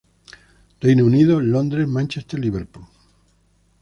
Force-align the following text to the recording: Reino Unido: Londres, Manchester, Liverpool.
Reino 0.79 1.05
Unido: 1.05 1.39
Londres, 1.41 1.87
Manchester, 1.87 2.39
Liverpool. 2.39 2.87